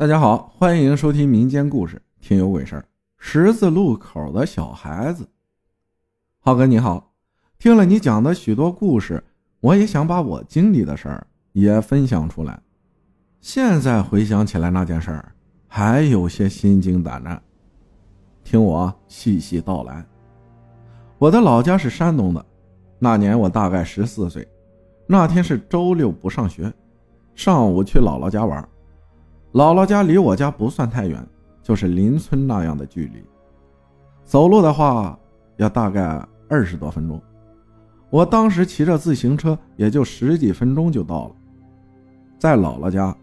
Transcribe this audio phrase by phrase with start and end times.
[0.00, 2.80] 大家好，欢迎收听民间故事《听有鬼事儿》。
[3.18, 5.28] 十字路口的小孩子，
[6.38, 7.12] 浩哥你好，
[7.58, 9.22] 听了你讲的许多故事，
[9.60, 12.58] 我也想把我经历的事儿也分享出来。
[13.42, 15.32] 现在回想起来那件事儿，
[15.68, 17.38] 还有些心惊胆战。
[18.42, 20.02] 听我细细道来。
[21.18, 22.42] 我的老家是山东的，
[22.98, 24.48] 那年我大概十四岁，
[25.06, 26.72] 那天是周六不上学，
[27.34, 28.66] 上午去姥姥家玩。
[29.52, 31.26] 姥姥家离我家不算太远，
[31.62, 33.22] 就是邻村那样的距离。
[34.24, 35.18] 走路的话
[35.56, 37.20] 要大概二十多分钟。
[38.10, 41.34] 我当时骑着自行车，也就十几分钟就到了。
[42.38, 43.16] 在姥姥家，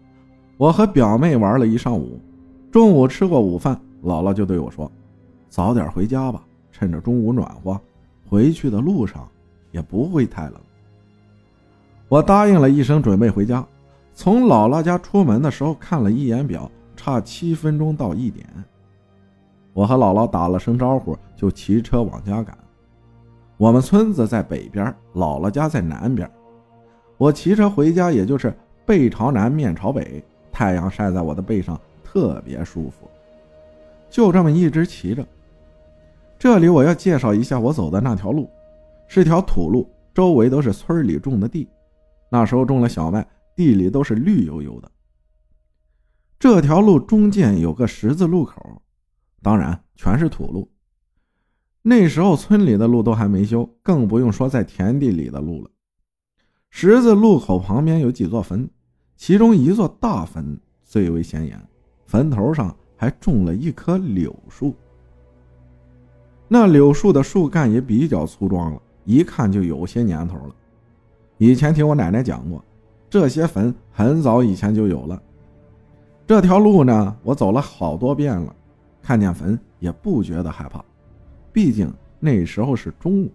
[0.56, 2.20] 我和表妹玩了一上午。
[2.70, 4.90] 中午吃过午饭，姥姥就对我说
[5.48, 7.80] ：“早点回家吧，趁着中午暖和，
[8.28, 9.26] 回去的路上
[9.72, 10.54] 也不会太冷。”
[12.08, 13.66] 我答应了一声，准备回家。
[14.18, 18.44] 从姥姥家出门的时候看了一眼表，差七分钟到一点。
[19.72, 22.58] 我和姥姥打了声招呼，就骑车往家赶。
[23.56, 26.28] 我们村子在北边，姥姥家在南边。
[27.16, 28.52] 我骑车回家，也就是
[28.84, 33.08] 背朝南，面朝北，太阳晒在我的背上，特别舒服。
[34.10, 35.24] 就这么一直骑着。
[36.40, 38.50] 这里我要介绍一下我走的那条路，
[39.06, 41.68] 是条土路，周围都是村里种的地，
[42.28, 43.24] 那时候种了小麦。
[43.58, 44.88] 地里都是绿油油的。
[46.38, 48.80] 这条路中间有个十字路口，
[49.42, 50.70] 当然全是土路。
[51.82, 55.68] 那时候村里的路都还没修，更不用说在田地里的路了。
[56.70, 58.70] 十字路口旁边有几座坟，
[59.16, 61.60] 其中一座大坟最为显眼，
[62.06, 64.72] 坟头上还种了一棵柳树。
[66.46, 70.54] 那柳树的树干也比较粗壮了，一看就有些年头了。
[71.38, 72.64] 以前听我奶奶讲过。
[73.10, 75.22] 这些坟很早以前就有了。
[76.26, 78.54] 这条路呢，我走了好多遍了，
[79.02, 80.84] 看见坟也不觉得害怕，
[81.52, 83.30] 毕竟那时候是中午，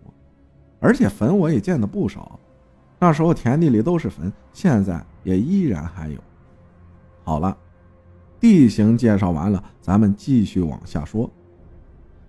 [0.80, 2.40] 而且坟我也见的不少。
[3.00, 6.20] 那时候田地里都是坟，现在也依然还有。
[7.24, 7.58] 好了，
[8.40, 11.30] 地形介绍完了，咱们继续往下说。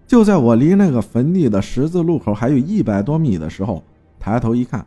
[0.07, 3.83] 就在我离那个坟地的十字路口还有一百多米的时候，
[4.19, 4.85] 抬头一看。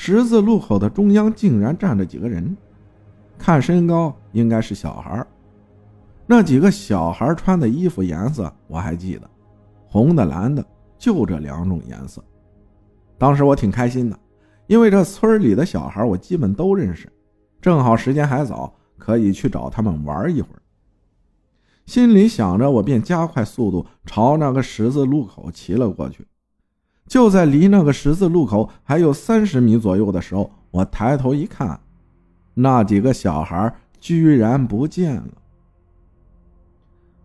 [0.00, 2.56] 十字路口的中央竟然站着几个人，
[3.36, 5.26] 看身高应该是小孩
[6.24, 9.28] 那几个小孩穿的衣服颜色我还记得，
[9.88, 10.64] 红的、蓝的，
[10.96, 12.22] 就这两种颜色。
[13.18, 14.16] 当时我挺开心的，
[14.68, 17.12] 因为这村里的小孩我基本都认识，
[17.60, 20.62] 正好时间还早，可以去找他们玩一会儿。
[21.86, 26.24] 心里想着，我便加快速度朝那个十字路口骑了过去。
[27.08, 31.80] 就在离那个十字路口还有三十米左右的时候，我抬头一看，
[32.52, 35.28] 那几个小孩居然不见了。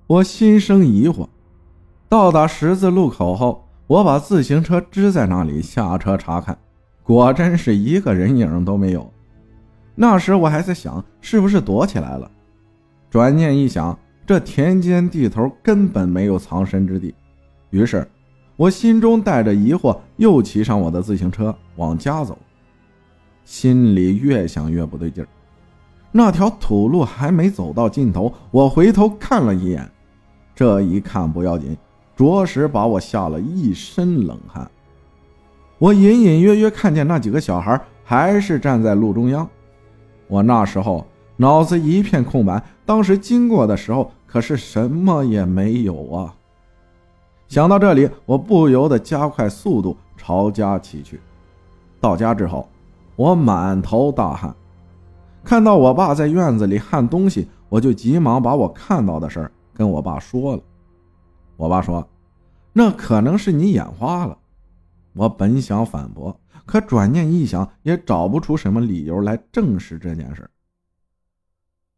[0.08, 1.28] 我心生疑惑。
[2.08, 6.58] 到达十字路口后，我把自行车支在那里，下车查看，
[7.04, 9.12] 果真是一个人影都没有。
[9.96, 12.32] 那时我还在想，是不是躲起来了？
[13.10, 17.14] 转念一想，这田间地头根本没有藏身之地，
[17.72, 18.08] 于是。
[18.64, 22.38] 我心中带着疑惑，又骑上我的自行车往家走，
[23.44, 25.28] 心里越想越不对劲儿。
[26.14, 29.92] 那条土路还没走到尽头，我回头看了一眼，
[30.56, 31.76] 这一看不要紧，
[32.16, 34.72] 着实把我吓了一身冷汗。
[35.78, 39.46] 我隐隐约约看见那几个小孩还是站在路中央，
[40.30, 46.34] 我那时候脑子一片空白，当时经过的时候可是什么也没有啊。
[47.48, 51.20] 想到这里，我不由得加快速度朝家骑去。
[52.00, 52.68] 到家之后，
[53.16, 54.56] 我满头大汗，
[55.44, 60.62] 看到我爸在院子里焊东西，我就急忙把我看到的事儿跟我爸说了。
[61.56, 62.08] 我爸说
[62.74, 64.38] ：“那可能是你眼花了。”
[65.14, 70.50] 我本想反驳，可转念一想，也找不出什么理由来证实这件事。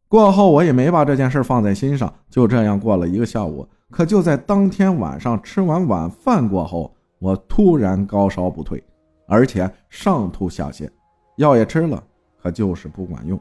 [0.08, 3.66] 过后，我也没把这件事放在心上，就这样过了一个下午。
[3.90, 8.82] 可就在当天晚上吃完晚饭过后，我突然高烧不退，
[9.26, 10.88] 而且上吐下泻，
[11.36, 12.02] 药也吃了，
[12.40, 13.38] 可就是不管用。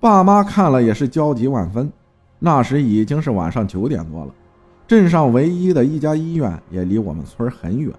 [0.00, 1.90] 爸妈看了也是焦急万分。
[2.38, 4.34] 那时已经是晚上九点多了，
[4.86, 7.90] 镇上唯一的一家医院也离我们村很远，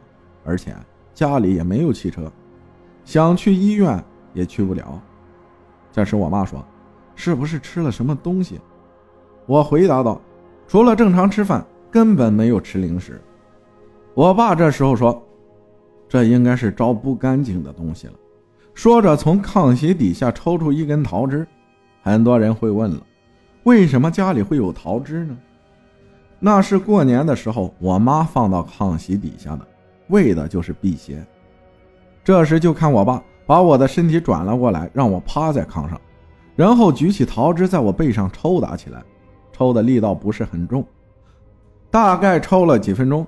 [0.43, 0.75] 而且
[1.15, 2.31] 家里也没有汽车，
[3.03, 5.01] 想去医院也去不了。
[5.91, 6.63] 这时我妈说
[7.15, 8.59] ：“是不是吃了什么东西？”
[9.47, 10.21] 我回答道。
[10.67, 13.21] 除了正常吃饭，根本没有吃零食。
[14.15, 15.23] 我爸这时候说
[16.09, 18.13] ：“这应该是招不干净的东西了。”
[18.73, 21.47] 说着，从炕席底下抽出一根桃枝。
[22.01, 23.01] 很多人会问了：
[23.63, 25.37] 为什么家里会有桃枝呢？
[26.39, 29.67] 那是过年的时候，我妈放到炕席底下的，
[30.07, 31.23] 为的就是辟邪。
[32.23, 36.01] 这时就看我爸把我的身体转了过来，让我趴在炕上，
[36.55, 39.03] 然后举起桃枝在我背上抽打起来，
[39.51, 40.85] 抽的力道不是很重，
[41.91, 43.25] 大概抽了几分钟，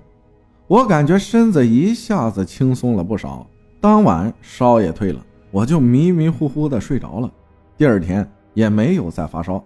[0.67, 3.45] 我感觉身子一下子轻松了不少。
[3.79, 7.31] 当晚烧也退了，我就迷迷糊糊的睡着了，
[7.77, 9.63] 第二天也没有再发烧。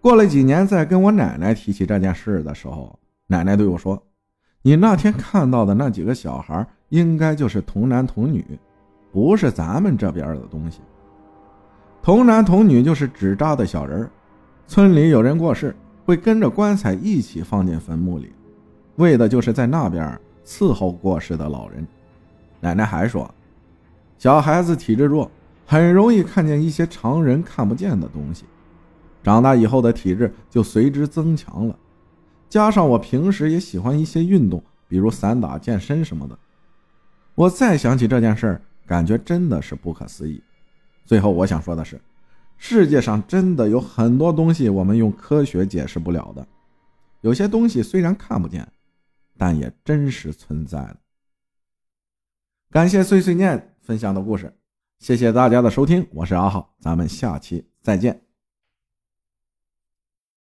[0.00, 2.96] 过了几年，在跟我奶奶提起这件事的时候，
[3.26, 4.00] 奶奶对我说
[4.62, 8.44] ：“你那天看到的那几个小孩，应该就是童男童女，
[9.10, 10.80] 不是咱们这边的东西。
[12.06, 14.08] 童男童女就是纸扎的小人
[14.68, 15.74] 村里有人过世，
[16.04, 18.32] 会跟着棺材一起放进坟墓里，
[18.94, 21.84] 为的就是在那边伺候过世的老人。”
[22.62, 23.28] 奶奶还说，
[24.18, 25.28] 小孩子体质弱，
[25.66, 28.44] 很容易看见一些常人看不见的东西。
[29.24, 31.76] 长大以后的体质就随之增强了，
[32.48, 36.38] 加上我平时也喜欢一些运动，比如散打、健身什么的。
[37.34, 40.40] 我再想起这件事儿，感觉真的是不可思议。
[41.06, 42.00] 最后我想说的是，
[42.58, 46.46] 世界上真的有很多东西我们用科学解释不了的，
[47.20, 48.66] 有些东西虽然看不见，
[49.38, 50.96] 但也真实存在的。
[52.70, 54.52] 感谢碎碎念分享的故事，
[54.98, 58.25] 谢谢大家的收听，我是阿浩，咱们下期再见。